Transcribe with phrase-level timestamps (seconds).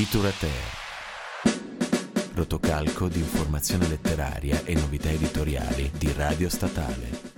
[0.00, 0.50] Literature.
[2.32, 7.29] Rotocalco di informazione letteraria e novità editoriali di Radio Statale.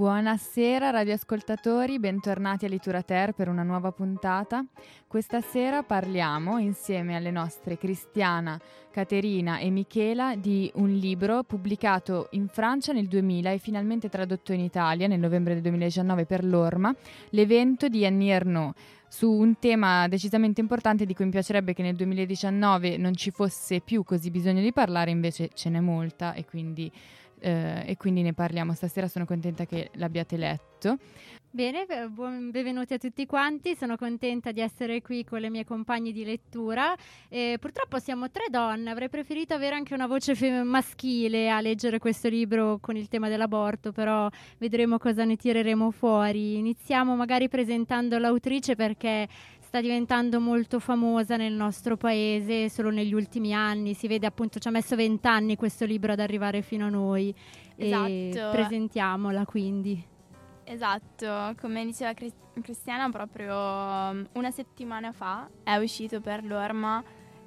[0.00, 4.64] Buonasera radioascoltatori, bentornati a Literater per una nuova puntata.
[5.06, 8.58] Questa sera parliamo insieme alle nostre Cristiana,
[8.90, 14.60] Caterina e Michela di un libro pubblicato in Francia nel 2000 e finalmente tradotto in
[14.60, 16.96] Italia nel novembre del 2019 per l'Orma,
[17.32, 18.74] l'evento di Annie Ernaux
[19.06, 23.80] su un tema decisamente importante di cui mi piacerebbe che nel 2019 non ci fosse
[23.80, 26.90] più così bisogno di parlare, invece ce n'è molta e quindi,
[27.40, 29.08] eh, e quindi ne parliamo stasera.
[29.08, 30.98] Sono contenta che l'abbiate letto.
[31.52, 36.12] Bene, buon, benvenuti a tutti quanti, sono contenta di essere qui con le mie compagne
[36.12, 36.94] di lettura.
[37.28, 41.98] Eh, purtroppo siamo tre donne, avrei preferito avere anche una voce fem- maschile a leggere
[41.98, 46.56] questo libro con il tema dell'aborto, però vedremo cosa ne tireremo fuori.
[46.56, 49.26] Iniziamo magari presentando l'autrice perché
[49.70, 54.66] sta diventando molto famosa nel nostro paese solo negli ultimi anni, si vede appunto ci
[54.66, 57.32] ha messo vent'anni questo libro ad arrivare fino a noi.
[57.76, 58.50] Esatto.
[58.50, 60.04] presentiamola quindi.
[60.64, 62.12] Esatto, come diceva
[62.60, 67.00] Cristiana, proprio um, una settimana fa è uscito per l'Orma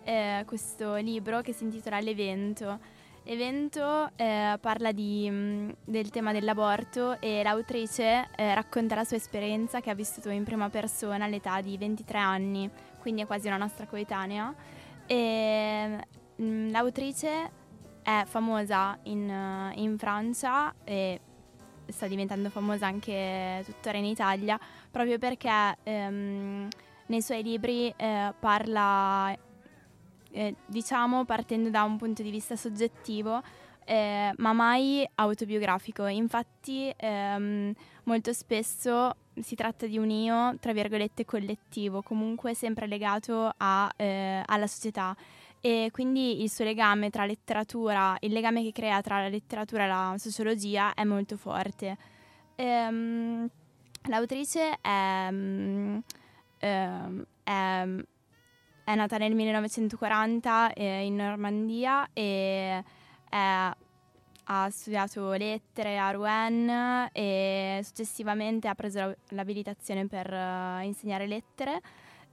[0.06, 2.80] eh, questo libro che si intitola L'evento.
[3.26, 9.80] L'evento eh, parla di, mm, del tema dell'aborto e l'autrice eh, racconta la sua esperienza
[9.80, 13.86] che ha vissuto in prima persona all'età di 23 anni, quindi è quasi una nostra
[13.86, 14.54] coetanea.
[15.06, 17.52] E, mh, mm, l'autrice
[18.02, 21.22] è famosa in, in Francia e
[21.88, 24.60] sta diventando famosa anche tuttora in Italia,
[24.92, 26.68] proprio perché ehm,
[27.06, 29.34] nei suoi libri eh, parla,
[30.34, 33.42] eh, diciamo, partendo da un punto di vista soggettivo,
[33.86, 36.08] eh, ma mai autobiografico.
[36.08, 43.52] Infatti, ehm, molto spesso si tratta di un io, tra virgolette, collettivo, comunque sempre legato
[43.56, 45.16] a, eh, alla società
[45.66, 49.88] e quindi il suo legame tra letteratura, il legame che crea tra la letteratura e
[49.88, 51.98] la sociologia è molto forte.
[52.56, 53.50] Ehm,
[54.10, 56.02] l'autrice è, um,
[56.58, 56.98] è,
[58.84, 62.84] è, nata nel 1940 eh, in Normandia e
[63.30, 63.72] è,
[64.46, 71.82] ha studiato lettere a Rouen e successivamente ha preso l'abilitazione per uh, insegnare lettere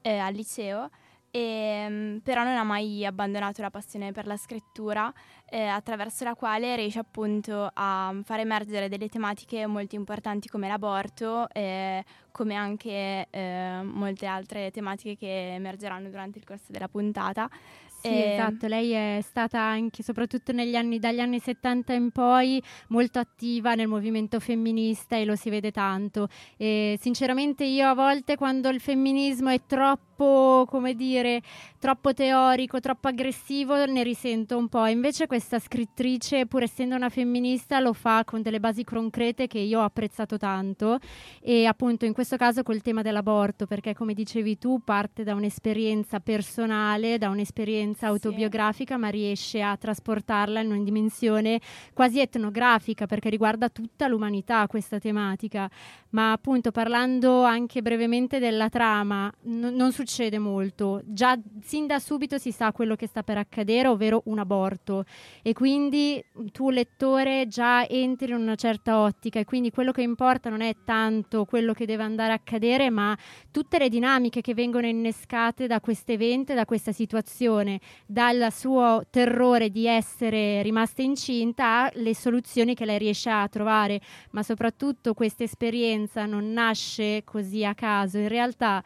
[0.02, 0.90] eh, al liceo
[1.30, 5.12] e, ehm, però non ha mai abbandonato la passione per la scrittura,
[5.48, 11.48] eh, attraverso la quale riesce appunto a far emergere delle tematiche molto importanti come l'aborto,
[11.50, 17.48] eh, come anche eh, molte altre tematiche che emergeranno durante il corso della puntata.
[18.00, 18.10] Sì, e...
[18.10, 23.18] Ehm, esatto, lei è stata anche, soprattutto negli anni, dagli anni 70 in poi, molto
[23.18, 26.28] attiva nel movimento femminista e lo si vede tanto.
[26.56, 31.42] E sinceramente io a volte quando il femminismo è troppo, come dire,
[31.78, 34.86] troppo teorico, troppo aggressivo, ne risento un po'.
[34.86, 39.80] Invece questa scrittrice, pur essendo una femminista, lo fa con delle basi concrete che io
[39.80, 40.98] ho apprezzato tanto
[41.40, 46.20] e appunto in questo caso col tema dell'aborto, perché come dicevi tu parte da un'esperienza
[46.20, 49.00] personale, da un'esperienza esperienza autobiografica, sì.
[49.00, 51.60] ma riesce a trasportarla in una dimensione
[51.92, 55.70] quasi etnografica perché riguarda tutta l'umanità questa tematica.
[56.10, 61.02] Ma appunto parlando anche brevemente della trama, n- non succede molto.
[61.04, 65.04] Già sin da subito si sa quello che sta per accadere, ovvero un aborto.
[65.42, 70.50] E quindi tu lettore già entri in una certa ottica e quindi quello che importa
[70.50, 73.16] non è tanto quello che deve andare a accadere, ma
[73.50, 79.70] tutte le dinamiche che vengono innescate da questo evento, da questa situazione dal suo terrore
[79.70, 86.26] di essere rimasta incinta alle soluzioni che lei riesce a trovare, ma soprattutto questa esperienza
[86.26, 88.82] non nasce così a caso, in realtà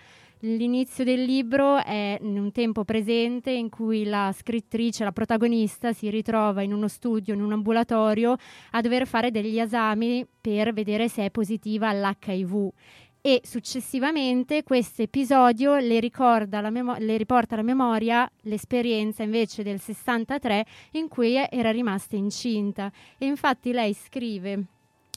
[0.47, 6.11] L'inizio del libro è in un tempo presente in cui la scrittrice, la protagonista, si
[6.11, 8.37] ritrova in uno studio, in un ambulatorio,
[8.73, 12.69] a dover fare degli esami per vedere se è positiva all'HIV
[13.27, 15.99] e successivamente questo episodio le,
[16.69, 22.93] memo- le, riporta alla memoria l'esperienza invece del 63 in cui era rimasta incinta.
[23.17, 24.65] E infatti lei scrive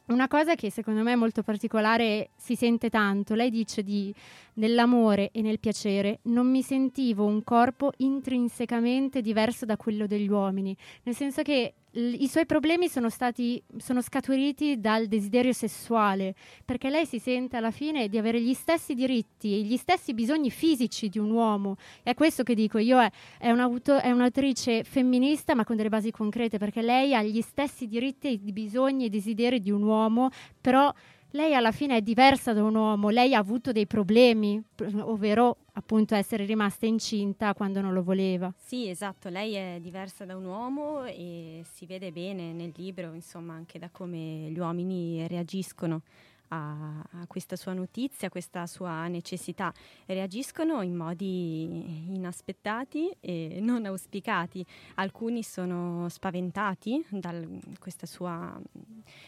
[0.06, 4.16] una cosa che secondo me è molto particolare, si sente tanto, lei dice di
[4.58, 10.76] nell'amore e nel piacere non mi sentivo un corpo intrinsecamente diverso da quello degli uomini,
[11.04, 17.08] nel senso che i suoi problemi sono stati sono scaturiti dal desiderio sessuale, perché lei
[17.08, 21.18] si sente alla fine di avere gli stessi diritti e gli stessi bisogni fisici di
[21.18, 21.78] un uomo.
[22.04, 26.60] È questo che dico, io è, è, è un'autrice femminista ma con delle basi concrete,
[26.60, 30.30] perché lei ha gli stessi diritti bisogni e desideri di un uomo,
[30.62, 30.94] però
[31.32, 34.62] lei alla fine è diversa da un uomo, lei ha avuto dei problemi,
[35.02, 38.52] ovvero appunto essere rimasta incinta quando non lo voleva.
[38.58, 43.54] Sì, esatto, lei è diversa da un uomo e si vede bene nel libro, insomma,
[43.54, 44.18] anche da come
[44.50, 46.02] gli uomini reagiscono
[46.50, 49.74] a, a, questa sua notizia, a questa sua necessità.
[50.06, 54.66] Reagiscono in modi inaspettati e non auspicati.
[54.96, 57.34] Alcuni sono spaventati da
[57.80, 58.60] questa sua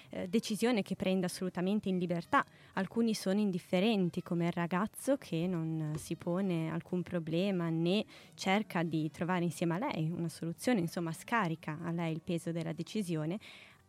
[0.10, 5.94] eh, decisione che prende assolutamente in libertà, alcuni sono indifferenti come il ragazzo che non
[5.98, 11.78] si pone alcun problema né cerca di trovare insieme a lei una soluzione, insomma scarica
[11.84, 13.38] a lei il peso della decisione.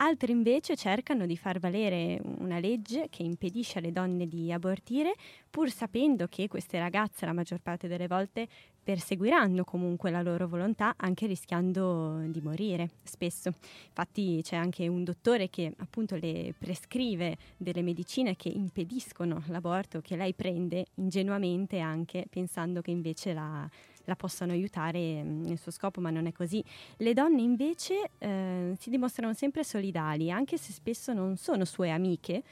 [0.03, 5.13] Altri invece cercano di far valere una legge che impedisce alle donne di abortire,
[5.51, 8.49] pur sapendo che queste ragazze la maggior parte delle volte
[8.91, 13.53] perseguiranno comunque la loro volontà, anche rischiando di morire spesso.
[13.87, 20.17] Infatti c'è anche un dottore che appunto le prescrive delle medicine che impediscono l'aborto, che
[20.17, 23.69] lei prende ingenuamente anche pensando che invece la,
[24.07, 26.61] la possano aiutare mm, nel suo scopo, ma non è così.
[26.97, 32.43] Le donne invece eh, si dimostrano sempre solidali, anche se spesso non sono sue amiche,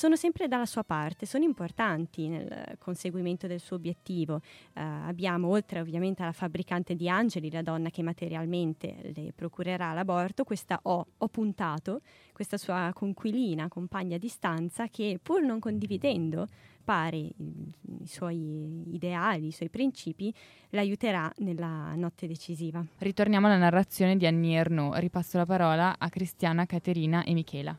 [0.00, 4.36] sono sempre dalla sua parte, sono importanti nel conseguimento del suo obiettivo.
[4.36, 10.44] Uh, abbiamo, oltre ovviamente alla fabbricante di angeli, la donna che materialmente le procurerà l'aborto,
[10.44, 12.00] questa O, ho puntato,
[12.32, 16.46] questa sua conquilina, compagna di stanza, che pur non condividendo
[16.82, 17.70] pari i,
[18.00, 20.32] i suoi ideali, i suoi principi,
[20.70, 22.82] l'aiuterà nella notte decisiva.
[22.96, 24.96] Ritorniamo alla narrazione di Annie Ernaux.
[24.96, 27.76] Ripasso la parola a Cristiana, Caterina e Michela.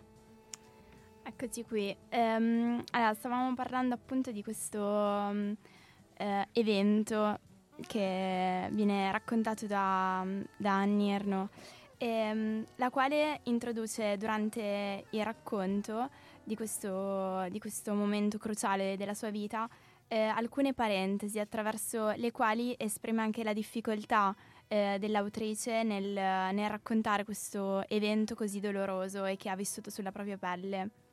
[1.44, 1.98] Eccoci qui.
[2.12, 5.56] Um, allora, stavamo parlando appunto di questo um,
[6.20, 7.40] uh, evento
[7.88, 10.24] che viene raccontato da,
[10.56, 11.50] da Annie Ernaux,
[11.98, 16.12] e, um, la quale introduce durante il racconto
[16.44, 19.68] di questo, di questo momento cruciale della sua vita
[20.10, 24.36] eh, alcune parentesi attraverso le quali esprime anche la difficoltà
[24.68, 26.06] eh, dell'autrice nel,
[26.54, 31.10] nel, raccontare questo evento così doloroso e che ha vissuto sulla propria pelle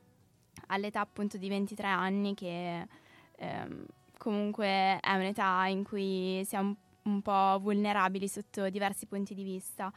[0.67, 2.87] all'età appunto di 23 anni che
[3.35, 3.85] ehm,
[4.17, 9.91] comunque è un'età in cui siamo un, po' vulnerabili sotto diversi punti di vista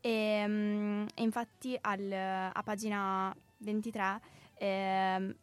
[0.00, 4.20] e, um, infatti al, a pagina 23
[4.54, 5.36] eh,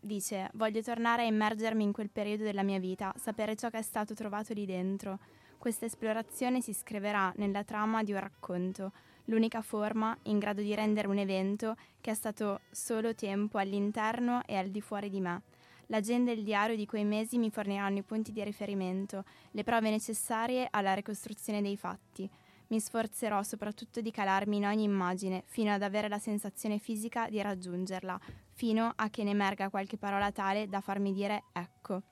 [0.00, 3.82] dice voglio tornare a immergermi in quel periodo della mia vita, sapere ciò che è
[3.82, 5.18] stato trovato lì dentro.
[5.58, 8.92] Questa esplorazione si scriverà nella trama di un racconto,
[9.30, 14.56] l'unica forma in grado di rendere un evento che è stato solo tempo all'interno e
[14.56, 15.42] al di fuori di me.
[15.86, 19.90] L'agenda e il diario di quei mesi mi forniranno i punti di riferimento, le prove
[19.90, 22.28] necessarie alla ricostruzione dei fatti.
[22.68, 27.42] Mi sforzerò soprattutto di calarmi in ogni immagine, fino ad avere la sensazione fisica di
[27.42, 28.20] raggiungerla,
[28.52, 32.02] fino a che ne emerga qualche parola tale da farmi dire ecco.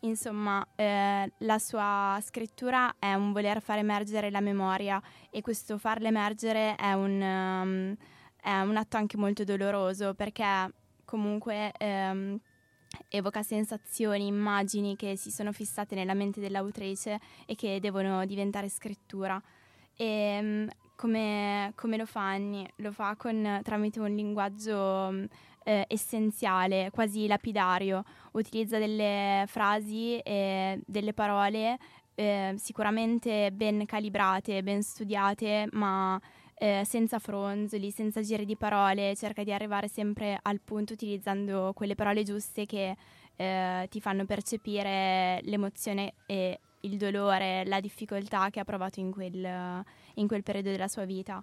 [0.00, 5.00] Insomma, eh, la sua scrittura è un voler far emergere la memoria
[5.30, 7.96] e questo farla emergere è un, um,
[8.40, 10.72] è un atto anche molto doloroso perché
[11.04, 12.38] comunque um,
[13.08, 19.42] evoca sensazioni, immagini che si sono fissate nella mente dell'autrice e che devono diventare scrittura.
[19.96, 22.70] E um, come, come, lo fa Annie?
[22.76, 25.26] Lo fa con, tramite un linguaggio
[25.66, 28.04] eh, essenziale, quasi lapidario.
[28.32, 31.76] Utilizza delle frasi e delle parole
[32.14, 36.20] eh, sicuramente ben calibrate, ben studiate, ma
[36.54, 41.96] eh, senza fronzoli, senza giri di parole, cerca di arrivare sempre al punto utilizzando quelle
[41.96, 42.96] parole giuste che
[43.34, 49.84] eh, ti fanno percepire l'emozione e il dolore, la difficoltà che ha provato in quel,
[50.14, 51.42] in quel periodo della sua vita.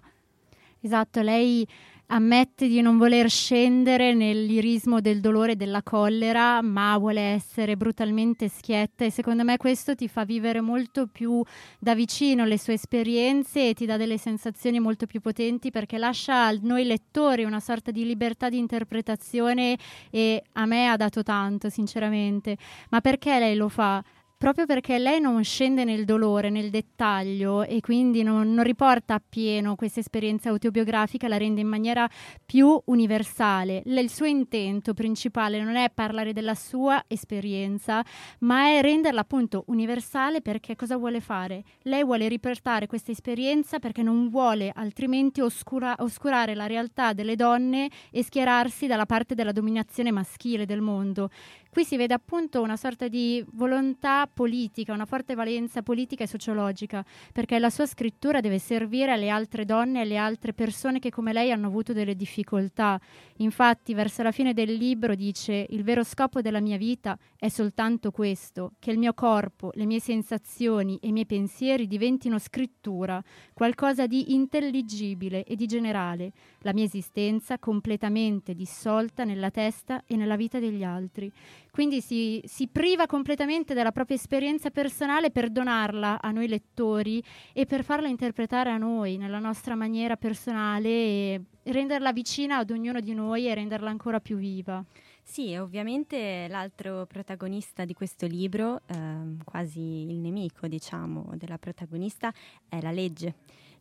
[0.84, 1.66] Esatto, lei
[2.08, 8.48] ammette di non voler scendere nell'irismo del dolore e della collera, ma vuole essere brutalmente
[8.48, 11.42] schietta e secondo me questo ti fa vivere molto più
[11.78, 16.48] da vicino le sue esperienze e ti dà delle sensazioni molto più potenti perché lascia
[16.48, 19.78] a noi lettori una sorta di libertà di interpretazione
[20.10, 22.58] e a me ha dato tanto, sinceramente.
[22.90, 24.04] Ma perché lei lo fa?
[24.44, 29.74] Proprio perché lei non scende nel dolore, nel dettaglio e quindi non, non riporta appieno
[29.74, 32.06] questa esperienza autobiografica, la rende in maniera
[32.44, 33.80] più universale.
[33.86, 38.04] Le, il suo intento principale non è parlare della sua esperienza,
[38.40, 41.62] ma è renderla appunto universale perché cosa vuole fare?
[41.84, 47.88] Lei vuole riportare questa esperienza perché non vuole altrimenti oscura, oscurare la realtà delle donne
[48.10, 51.30] e schierarsi dalla parte della dominazione maschile del mondo.
[51.74, 57.04] Qui si vede appunto una sorta di volontà politica, una forte valenza politica e sociologica,
[57.32, 61.32] perché la sua scrittura deve servire alle altre donne e alle altre persone che come
[61.32, 63.00] lei hanno avuto delle difficoltà.
[63.38, 68.12] Infatti, verso la fine del libro dice: Il vero scopo della mia vita è soltanto
[68.12, 73.20] questo, che il mio corpo, le mie sensazioni e i miei pensieri diventino scrittura,
[73.52, 80.36] qualcosa di intelligibile e di generale, la mia esistenza completamente dissolta nella testa e nella
[80.36, 81.32] vita degli altri.
[81.74, 87.20] Quindi si, si, priva completamente della propria esperienza personale per donarla a noi lettori
[87.52, 93.00] e per farla interpretare a noi nella nostra maniera personale e renderla vicina ad ognuno
[93.00, 94.84] di noi e renderla ancora più viva.
[95.26, 102.32] Sì, ovviamente l'altro protagonista di questo libro, eh, quasi il nemico, diciamo, della protagonista,
[102.68, 103.34] è la legge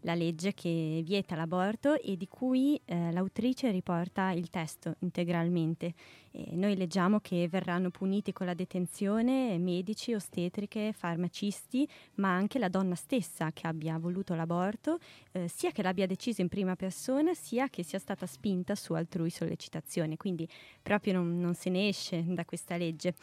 [0.04, 5.94] la legge che vieta l'aborto e di cui eh, l'autrice riporta il testo integralmente.
[6.32, 12.70] E noi leggiamo che verranno puniti con la detenzione medici, ostetriche, farmacisti, ma anche la
[12.70, 14.98] donna stessa che abbia voluto l'aborto,
[15.32, 19.30] eh, sia che l'abbia deciso in prima persona, sia che sia stata spinta su altrui
[19.30, 20.18] sollecitazione.
[20.18, 20.48] Quindi
[20.82, 23.14] proprio non, non se ne esce da questa legge.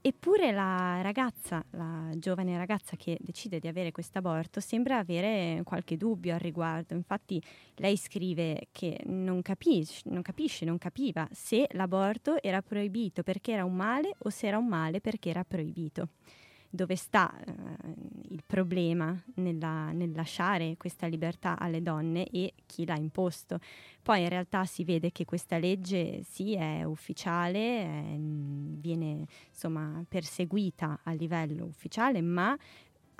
[0.00, 5.96] Eppure la ragazza, la giovane ragazza che decide di avere questo aborto, sembra avere qualche
[5.96, 6.94] dubbio al riguardo.
[6.94, 7.42] Infatti
[7.76, 13.64] lei scrive che non capisce, non capisce, non capiva se l'aborto era proibito perché era
[13.64, 16.10] un male o se era un male perché era proibito
[16.70, 17.52] dove sta eh,
[18.28, 23.58] il problema nella, nel lasciare questa libertà alle donne e chi l'ha imposto.
[24.02, 31.00] Poi in realtà si vede che questa legge sì è ufficiale, è, viene insomma perseguita
[31.02, 32.56] a livello ufficiale, ma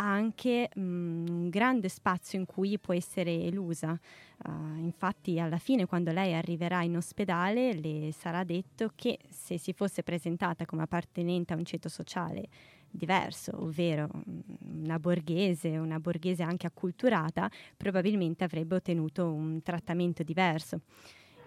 [0.00, 3.98] ha anche mh, un grande spazio in cui può essere elusa.
[4.44, 9.72] Uh, infatti alla fine quando lei arriverà in ospedale le sarà detto che se si
[9.72, 12.48] fosse presentata come appartenente a un ceto sociale
[12.90, 20.80] diverso, ovvero mm, una borghese, una borghese anche acculturata, probabilmente avrebbe ottenuto un trattamento diverso.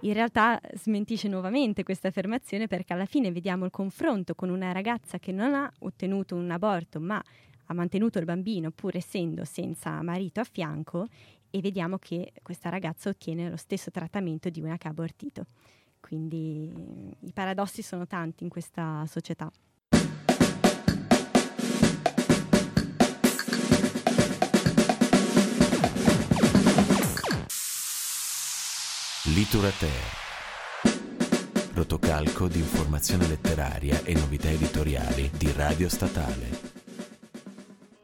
[0.04, 5.20] In realtà smentisce nuovamente questa affermazione perché alla fine vediamo il confronto con una ragazza
[5.20, 7.22] che non ha ottenuto un aborto ma
[7.66, 11.08] ha mantenuto il bambino pur essendo senza marito a fianco
[11.52, 15.46] e vediamo che questa ragazza ottiene lo stesso trattamento di una che ha abortito.
[16.00, 16.64] Quindi
[17.20, 19.52] i paradossi sono tanti in questa società.
[29.42, 29.90] Literature.
[31.74, 36.81] Rotocalco di informazione letteraria e novità editoriali di Radio Statale.